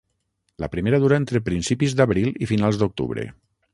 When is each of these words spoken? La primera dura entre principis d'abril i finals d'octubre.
La 0.63 0.69
primera 0.75 0.99
dura 1.03 1.19
entre 1.23 1.41
principis 1.49 1.95
d'abril 1.99 2.33
i 2.47 2.49
finals 2.53 2.81
d'octubre. 2.81 3.29